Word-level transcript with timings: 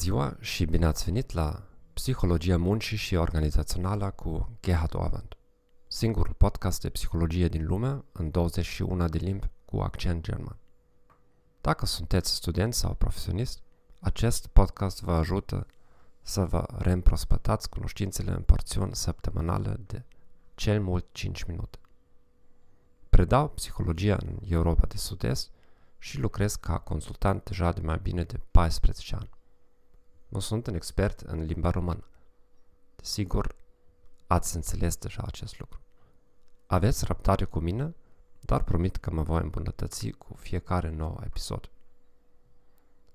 ziua 0.00 0.36
și 0.40 0.64
bine 0.64 0.86
ați 0.86 1.04
venit 1.04 1.32
la 1.32 1.62
Psihologia 1.92 2.58
Muncii 2.58 2.96
și 2.96 3.14
Organizațională 3.14 4.10
cu 4.10 4.58
Gerhard 4.62 4.94
Orband, 4.94 5.36
singurul 5.86 6.34
podcast 6.34 6.80
de 6.80 6.88
psihologie 6.88 7.48
din 7.48 7.66
lume 7.66 8.04
în 8.12 8.30
21 8.30 9.08
de 9.08 9.18
limbi 9.18 9.50
cu 9.64 9.76
accent 9.80 10.22
german. 10.22 10.56
Dacă 11.60 11.86
sunteți 11.86 12.34
student 12.34 12.74
sau 12.74 12.94
profesionist, 12.94 13.62
acest 13.98 14.46
podcast 14.46 15.02
vă 15.02 15.12
ajută 15.12 15.66
să 16.22 16.44
vă 16.44 16.66
reîmprospătați 16.78 17.68
cunoștințele 17.68 18.30
în 18.30 18.42
porțiuni 18.42 18.96
săptămânale 18.96 19.76
de 19.86 20.04
cel 20.54 20.80
mult 20.80 21.06
5 21.12 21.42
minute. 21.42 21.78
Predau 23.08 23.48
psihologia 23.48 24.16
în 24.20 24.38
Europa 24.48 24.86
de 24.86 24.96
Sud-Est 24.96 25.50
și 25.98 26.18
lucrez 26.18 26.54
ca 26.54 26.78
consultant 26.78 27.44
deja 27.44 27.72
de 27.72 27.80
mai 27.80 27.98
bine 28.02 28.22
de 28.22 28.40
14 28.50 29.14
ani. 29.14 29.38
Nu 30.30 30.38
sunt 30.38 30.66
un 30.66 30.74
expert 30.74 31.20
în 31.20 31.42
limba 31.42 31.70
română. 31.70 32.04
Desigur, 32.96 33.54
ați 34.26 34.56
înțeles 34.56 34.96
deja 34.96 35.22
acest 35.26 35.58
lucru. 35.58 35.80
Aveți 36.66 37.04
răbdare 37.04 37.44
cu 37.44 37.58
mine, 37.58 37.94
dar 38.40 38.62
promit 38.64 38.96
că 38.96 39.10
mă 39.10 39.22
voi 39.22 39.42
îmbunătăți 39.42 40.10
cu 40.10 40.34
fiecare 40.34 40.90
nou 40.90 41.20
episod. 41.24 41.70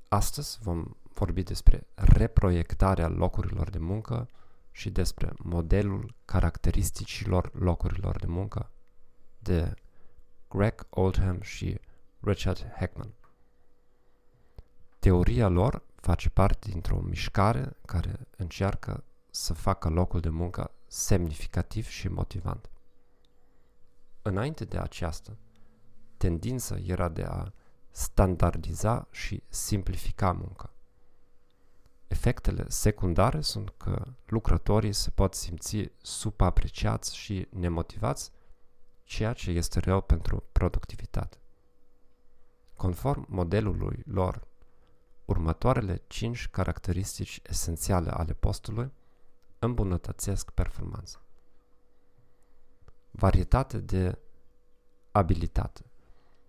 Astăzi 0.08 0.60
vom 0.62 0.96
vorbi 1.14 1.44
despre 1.44 1.88
reproiectarea 1.96 3.08
locurilor 3.08 3.70
de 3.70 3.78
muncă 3.78 4.30
și 4.72 4.90
despre 4.90 5.34
modelul 5.38 6.16
caracteristicilor 6.26 7.52
locurilor 7.54 8.20
de 8.20 8.28
muncă 8.28 8.72
de 9.40 9.74
Greg 10.50 10.88
Oldham 10.90 11.42
și 11.42 11.80
Richard 12.20 12.72
Heckman. 12.80 13.14
Teoria 15.06 15.48
lor 15.48 15.84
face 15.96 16.30
parte 16.30 16.70
dintr-o 16.70 17.00
mișcare 17.00 17.76
care 17.86 18.28
încearcă 18.38 19.04
să 19.30 19.54
facă 19.54 19.90
locul 19.90 20.20
de 20.20 20.30
muncă 20.30 20.72
semnificativ 20.88 21.88
și 21.88 22.08
motivant. 22.08 22.70
Înainte 24.22 24.66
de 24.66 24.78
aceasta, 24.78 25.38
tendința 26.18 26.78
era 26.78 27.10
de 27.10 27.24
a 27.24 27.52
standardiza 27.92 29.08
și 29.12 29.44
simplifica 29.48 30.32
munca. 30.32 30.74
Efectele 32.08 32.66
secundare 32.68 33.42
sunt 33.42 33.74
că 33.78 34.08
lucrătorii 34.26 34.94
se 34.94 35.10
pot 35.10 35.34
simți 35.34 35.92
subapreciați 36.02 37.16
și 37.16 37.48
nemotivați, 37.50 38.32
ceea 39.04 39.34
ce 39.34 39.52
este 39.52 39.80
rău 39.80 40.02
pentru 40.02 40.44
productivitate. 40.52 41.38
Conform 42.76 43.26
modelului 43.30 44.04
lor 44.06 44.48
Următoarele 45.26 46.02
5 46.08 46.48
caracteristici 46.48 47.42
esențiale 47.50 48.10
ale 48.10 48.34
postului 48.34 48.92
îmbunătățesc 49.60 50.52
performanța. 50.52 51.20
Varietate 53.12 53.78
de 53.78 54.18
abilitate. 55.12 55.86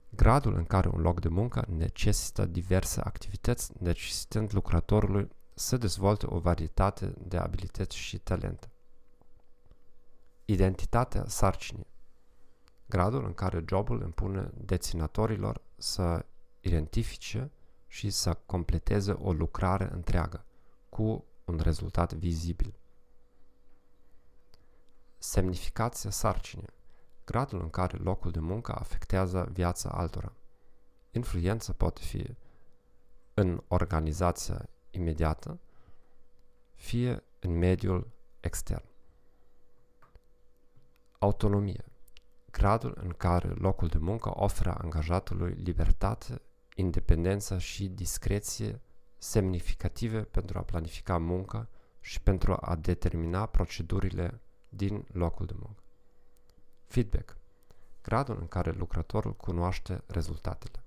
Gradul 0.08 0.54
în 0.54 0.64
care 0.64 0.88
un 0.88 1.00
loc 1.00 1.20
de 1.20 1.28
muncă 1.28 1.64
necesită 1.68 2.46
diverse 2.46 3.00
activități, 3.00 3.72
necesitând 3.82 4.52
lucrătorului 4.52 5.28
să 5.54 5.76
dezvolte 5.76 6.26
o 6.28 6.38
varietate 6.38 7.14
de 7.18 7.36
abilități 7.36 7.96
și 7.96 8.18
talente. 8.18 8.70
Identitatea 10.44 11.24
sarcinii. 11.26 11.86
Gradul 12.86 13.24
în 13.24 13.34
care 13.34 13.64
jobul 13.68 14.02
impune 14.02 14.50
deținătorilor 14.54 15.60
să 15.76 16.24
identifice 16.60 17.50
și 17.96 18.10
să 18.10 18.34
completeze 18.46 19.12
o 19.12 19.32
lucrare 19.32 19.88
întreagă 19.92 20.44
cu 20.88 21.24
un 21.44 21.58
rezultat 21.62 22.12
vizibil. 22.12 22.74
Semnificația 25.18 26.10
sarcinii. 26.10 26.68
Gradul 27.24 27.60
în 27.60 27.70
care 27.70 27.96
locul 27.96 28.30
de 28.30 28.40
muncă 28.40 28.72
afectează 28.72 29.48
viața 29.52 29.88
altora. 29.88 30.32
Influența 31.10 31.72
poate 31.72 32.00
fi 32.00 32.34
în 33.34 33.62
organizația 33.68 34.68
imediată, 34.90 35.58
fie 36.74 37.22
în 37.38 37.58
mediul 37.58 38.10
extern. 38.40 38.84
Autonomie. 41.18 41.84
Gradul 42.50 42.98
în 43.02 43.10
care 43.10 43.48
locul 43.48 43.88
de 43.88 43.98
muncă 43.98 44.30
oferă 44.40 44.74
angajatului 44.74 45.52
libertate 45.52 46.40
independență 46.76 47.58
și 47.58 47.88
discreție 47.88 48.80
semnificative 49.18 50.22
pentru 50.22 50.58
a 50.58 50.62
planifica 50.62 51.18
munca 51.18 51.68
și 52.00 52.20
pentru 52.20 52.56
a 52.60 52.76
determina 52.76 53.46
procedurile 53.46 54.40
din 54.68 55.06
locul 55.12 55.46
de 55.46 55.54
muncă. 55.56 55.82
Feedback. 56.86 57.36
Gradul 58.02 58.36
în 58.40 58.46
care 58.48 58.70
lucrătorul 58.70 59.36
cunoaște 59.36 60.02
rezultatele. 60.06 60.84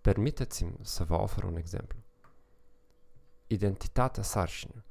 Permiteți-mi 0.00 0.76
să 0.80 1.04
vă 1.04 1.14
ofer 1.14 1.42
un 1.42 1.56
exemplu. 1.56 1.98
Identitatea 3.46 4.22
sarcinii. 4.22 4.84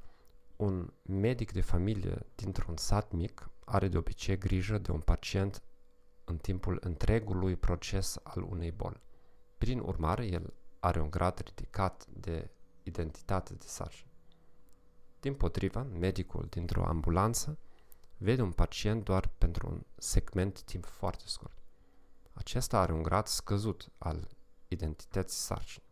Un 0.56 0.94
medic 1.02 1.52
de 1.52 1.62
familie 1.62 2.26
dintr-un 2.36 2.78
sat 2.78 3.12
mic 3.12 3.50
are 3.66 3.88
de 3.88 3.98
obicei 3.98 4.38
grijă 4.38 4.78
de 4.78 4.92
un 4.92 5.00
pacient 5.00 5.62
în 6.26 6.38
timpul 6.38 6.78
întregului 6.82 7.56
proces 7.56 8.18
al 8.24 8.42
unei 8.42 8.72
boli. 8.72 9.02
Prin 9.58 9.80
urmare, 9.80 10.26
el 10.26 10.54
are 10.80 11.02
un 11.02 11.10
grad 11.10 11.40
ridicat 11.40 12.06
de 12.06 12.50
identitate 12.84 13.54
de 13.54 13.66
sarcină. 13.68 14.12
Din 15.20 15.34
potriva, 15.34 15.84
medicul 15.84 16.48
dintr-o 16.50 16.86
ambulanță 16.86 17.58
vede 18.18 18.42
un 18.42 18.52
pacient 18.52 19.04
doar 19.04 19.28
pentru 19.38 19.70
un 19.70 19.86
segment 19.98 20.62
timp 20.62 20.86
foarte 20.86 21.24
scurt. 21.28 21.58
Acesta 22.34 22.80
are 22.80 22.94
un 22.94 23.04
grad 23.04 23.28
scăzut 23.28 23.92
al 23.98 24.28
identității 24.68 25.38
sarcinii. 25.38 25.92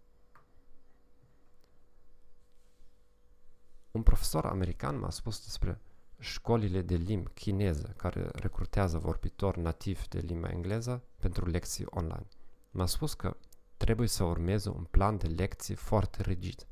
Un 3.91 4.03
profesor 4.03 4.45
american 4.45 4.99
m-a 4.99 5.09
spus 5.09 5.43
despre 5.43 5.81
școlile 6.21 6.81
de 6.81 6.95
limbi 6.95 7.29
chineză 7.29 7.93
care 7.97 8.29
recrutează 8.33 8.97
vorbitori 8.97 9.59
nativi 9.59 10.07
de 10.07 10.19
limba 10.19 10.49
engleză 10.49 11.03
pentru 11.19 11.45
lecții 11.49 11.85
online. 11.89 12.27
M-a 12.71 12.85
spus 12.85 13.13
că 13.13 13.37
trebuie 13.77 14.07
să 14.07 14.23
urmeze 14.23 14.69
un 14.69 14.83
plan 14.83 15.17
de 15.17 15.27
lecții 15.27 15.75
foarte 15.75 16.21
rigid. 16.21 16.67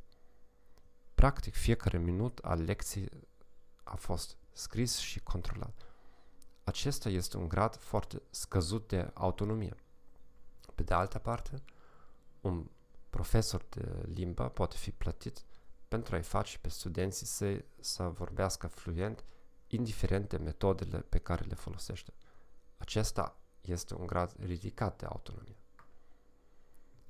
Practic, 1.16 1.54
fiecare 1.56 1.98
minut 1.98 2.38
al 2.38 2.62
lecției 2.62 3.10
a 3.84 3.96
fost 3.96 4.38
scris 4.52 4.98
și 4.98 5.20
controlat. 5.20 5.82
Acesta 6.64 7.10
este 7.10 7.38
un 7.38 7.48
grad 7.48 7.76
foarte 7.76 8.22
scăzut 8.30 8.88
de 8.88 9.12
autonomie. 9.14 9.76
Pe 10.76 10.84
de 10.84 10.94
altă 10.94 11.20
parte, 11.20 11.64
un 12.42 12.70
profesor 13.10 13.66
de 13.70 14.04
limbă 14.14 14.50
poate 14.50 14.76
fi 14.76 14.92
plătit 14.92 15.46
pentru 15.88 16.16
a-i 16.16 16.22
face 16.22 16.58
pe 16.58 16.70
studenții 16.70 17.26
săi 17.26 17.66
să 17.80 18.04
vorbească 18.04 18.68
fluent 18.68 19.24
indiferent 19.72 20.30
de 20.30 20.38
metodele 20.38 21.00
pe 21.00 21.18
care 21.18 21.44
le 21.44 21.56
folosește. 21.56 22.14
Acesta 22.78 23.38
este 23.62 23.96
un 23.96 24.06
grad 24.06 24.36
ridicat 24.40 24.98
de 24.98 25.06
autonomie. 25.06 25.58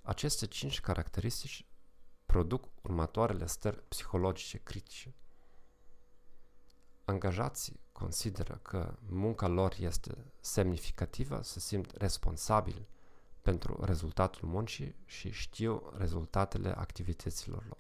Aceste 0.02 0.46
cinci 0.48 0.82
caracteristici 0.82 1.66
produc 2.26 2.66
următoarele 2.82 3.46
stări 3.46 3.84
psihologice 3.88 4.58
critice. 4.58 5.14
Angajații 7.06 7.80
consideră 7.92 8.60
că 8.62 8.98
munca 9.10 9.48
lor 9.48 9.76
este 9.80 10.32
semnificativă, 10.40 11.42
se 11.42 11.60
simt 11.60 11.92
responsabili 11.92 12.88
pentru 13.42 13.84
rezultatul 13.84 14.50
muncii 14.50 14.96
și 15.06 15.32
știu 15.32 15.94
rezultatele 15.98 16.70
activităților 16.70 17.66
lor. 17.68 17.78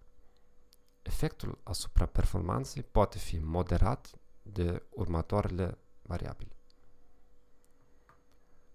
Efectul 1.01 1.57
asupra 1.63 2.05
performanței 2.05 2.83
poate 2.83 3.17
fi 3.17 3.37
moderat 3.37 4.11
de 4.51 4.83
următoarele 4.89 5.77
variabile. 6.01 6.55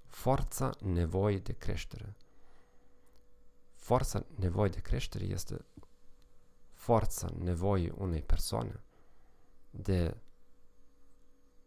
Forța 0.07 0.71
nevoii 0.81 1.41
de 1.41 1.53
creștere. 1.53 2.17
Forța 3.75 4.25
nevoii 4.37 4.71
de 4.71 4.81
creștere 4.81 5.25
este 5.25 5.65
forța 6.73 7.29
nevoii 7.39 7.93
unei 7.97 8.23
persoane 8.23 8.81
de 9.71 10.17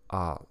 a 0.06 0.48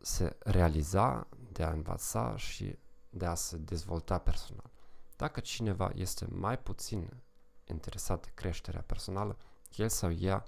se 0.00 0.36
realiza, 0.38 1.26
de 1.52 1.62
a 1.62 1.70
învăța 1.70 2.36
și 2.36 2.78
de 3.10 3.26
a 3.26 3.34
se 3.34 3.56
dezvolta 3.56 4.18
personal. 4.18 4.70
Dacă 5.16 5.40
cineva 5.40 5.90
este 5.94 6.26
mai 6.30 6.58
puțin 6.58 7.22
interesat 7.64 8.24
de 8.24 8.30
creșterea 8.34 8.82
personală, 8.82 9.36
el 9.76 9.88
sau 9.88 10.12
ea 10.12 10.44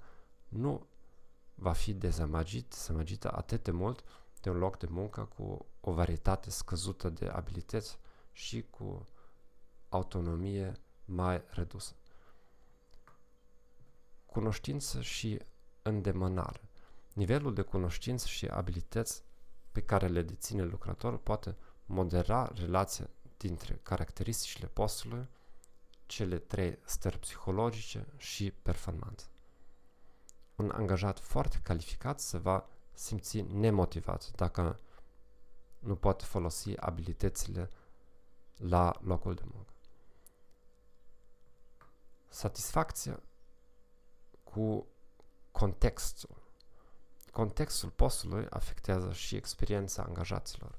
nu 0.47 0.87
va 1.59 1.71
fi 1.73 1.93
dezamăgit, 1.93 2.69
dezamăgită 2.69 3.31
atât 3.31 3.63
de 3.63 3.71
mult 3.71 4.03
de 4.41 4.49
un 4.49 4.57
loc 4.57 4.77
de 4.77 4.87
muncă 4.89 5.29
cu 5.35 5.65
o 5.81 5.91
varietate 5.91 6.49
scăzută 6.49 7.09
de 7.09 7.27
abilități 7.27 7.97
și 8.31 8.65
cu 8.69 9.07
autonomie 9.89 10.73
mai 11.05 11.41
redusă. 11.49 11.95
Cunoștință 14.25 15.01
și 15.01 15.39
îndemânare. 15.81 16.61
Nivelul 17.13 17.53
de 17.53 17.61
cunoștință 17.61 18.27
și 18.27 18.45
abilități 18.45 19.23
pe 19.71 19.81
care 19.81 20.07
le 20.07 20.21
deține 20.21 20.63
lucrătorul 20.63 21.17
poate 21.17 21.55
modera 21.85 22.51
relația 22.55 23.09
dintre 23.37 23.79
caracteristicile 23.83 24.67
postului, 24.67 25.27
cele 26.05 26.37
trei 26.37 26.79
stări 26.85 27.19
psihologice 27.19 28.07
și 28.17 28.51
performanță. 28.51 29.25
Un 30.57 30.69
angajat 30.69 31.19
foarte 31.19 31.59
calificat 31.63 32.19
se 32.19 32.37
va 32.37 32.65
simți 32.93 33.41
nemotivat 33.41 34.31
dacă 34.35 34.79
nu 35.79 35.95
poate 35.95 36.23
folosi 36.23 36.75
abilitățile 36.75 37.69
la 38.55 38.93
locul 39.01 39.33
de 39.33 39.41
muncă. 39.53 39.73
Satisfacția 42.27 43.19
cu 44.43 44.87
contextul. 45.51 46.35
Contextul 47.31 47.89
postului 47.89 48.47
afectează 48.49 49.13
și 49.13 49.35
experiența 49.35 50.03
angajaților. 50.03 50.75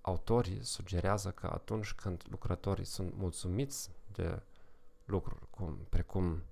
Autorii 0.00 0.64
sugerează 0.64 1.30
că 1.30 1.46
atunci 1.46 1.92
când 1.92 2.24
lucrătorii 2.30 2.84
sunt 2.84 3.14
mulțumiți 3.14 3.90
de 4.12 4.42
lucruri 5.04 5.50
cum, 5.50 5.86
precum 5.88 6.42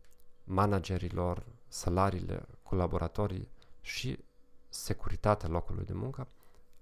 managerilor, 0.47 1.47
salariile, 1.69 2.47
colaboratorii 2.63 3.49
și 3.81 4.19
securitatea 4.69 5.49
locului 5.49 5.85
de 5.85 5.93
muncă, 5.93 6.29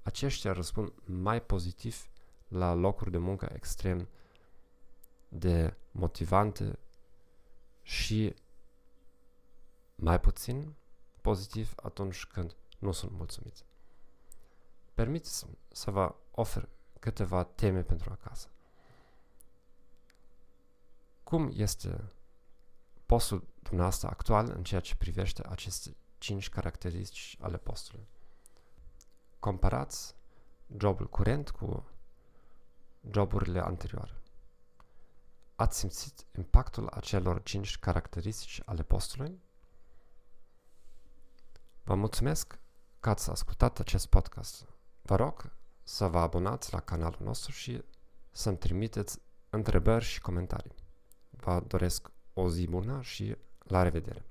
aceștia 0.03 0.53
răspund 0.53 0.93
mai 1.05 1.43
pozitiv 1.43 2.09
la 2.49 2.75
locuri 2.75 3.11
de 3.11 3.19
muncă 3.19 3.51
extrem 3.53 4.09
de 5.29 5.75
motivante 5.91 6.79
și 7.83 8.35
mai 9.95 10.21
puțin 10.21 10.75
pozitiv 11.21 11.73
atunci 11.83 12.27
când 12.27 12.57
nu 12.79 12.93
sunt 12.93 13.13
mulțumiți. 13.13 13.65
Permiteți 14.95 15.47
să 15.69 15.91
vă 15.91 16.15
ofer 16.31 16.69
câteva 16.99 17.45
teme 17.45 17.83
pentru 17.83 18.11
acasă. 18.11 18.49
Cum 21.23 21.51
este 21.55 22.13
postul 23.07 23.49
dumneavoastră 23.63 24.09
actual 24.09 24.53
în 24.57 24.63
ceea 24.63 24.81
ce 24.81 24.97
privește 24.97 25.43
aceste 25.49 25.97
cinci 26.19 26.49
caracteristici 26.49 27.37
ale 27.41 27.57
postului? 27.57 28.09
Comparați 29.39 30.15
jobul 30.77 31.09
curent 31.09 31.51
cu 31.51 31.89
joburile 33.11 33.61
anterioare. 33.61 34.23
Ați 35.57 35.79
simțit 35.79 36.27
impactul 36.37 36.89
acelor 36.89 37.43
cinci 37.43 37.79
caracteristici 37.79 38.61
ale 38.65 38.83
postului? 38.83 39.43
Vă 41.83 41.95
mulțumesc 41.95 42.59
că 43.01 43.09
ați 43.11 43.31
ascultat 43.31 43.79
acest 43.79 44.07
podcast. 44.07 44.67
Vă 45.03 45.17
rog 45.17 45.53
să 45.83 46.07
vă 46.07 46.19
abonați 46.19 46.73
la 46.73 46.81
canalul 46.81 47.21
nostru 47.23 47.53
și 47.53 47.85
să-mi 48.31 48.59
trimiteți 48.59 49.19
întrebări 49.51 50.05
și 50.05 50.21
comentarii. 50.21 50.75
Vă 51.31 51.61
doresc 51.67 52.11
o 52.35 52.49
zi 52.51 52.67
bună 52.67 53.01
și 53.03 53.37
la 53.59 53.83
revedere! 53.83 54.25